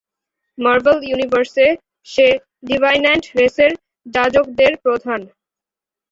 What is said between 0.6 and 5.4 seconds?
Marvel ইউনিভার্সে, সে ডিভাইন্যান্ট রেসের যাজকদের প্রধান।